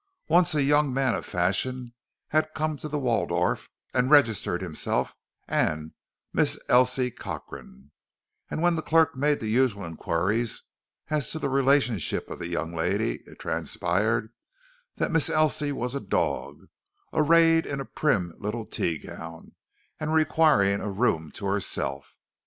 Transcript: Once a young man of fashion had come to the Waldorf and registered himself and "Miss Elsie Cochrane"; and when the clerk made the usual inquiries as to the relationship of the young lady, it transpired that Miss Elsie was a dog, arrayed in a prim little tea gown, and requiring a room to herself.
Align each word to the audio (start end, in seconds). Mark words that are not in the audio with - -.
Once 0.29 0.55
a 0.55 0.63
young 0.63 0.91
man 0.91 1.13
of 1.13 1.27
fashion 1.27 1.93
had 2.29 2.55
come 2.55 2.75
to 2.75 2.87
the 2.89 2.97
Waldorf 2.97 3.69
and 3.93 4.09
registered 4.09 4.59
himself 4.59 5.15
and 5.47 5.91
"Miss 6.33 6.57
Elsie 6.67 7.11
Cochrane"; 7.11 7.91
and 8.49 8.63
when 8.63 8.73
the 8.73 8.81
clerk 8.81 9.15
made 9.15 9.39
the 9.39 9.47
usual 9.47 9.85
inquiries 9.85 10.63
as 11.11 11.29
to 11.29 11.37
the 11.37 11.49
relationship 11.49 12.31
of 12.31 12.39
the 12.39 12.47
young 12.47 12.73
lady, 12.73 13.17
it 13.27 13.37
transpired 13.37 14.33
that 14.95 15.11
Miss 15.11 15.29
Elsie 15.29 15.71
was 15.71 15.93
a 15.93 15.99
dog, 15.99 16.67
arrayed 17.13 17.67
in 17.67 17.79
a 17.79 17.85
prim 17.85 18.33
little 18.39 18.65
tea 18.65 18.97
gown, 18.97 19.51
and 19.99 20.15
requiring 20.15 20.81
a 20.81 20.89
room 20.89 21.31
to 21.33 21.45
herself. 21.45 22.15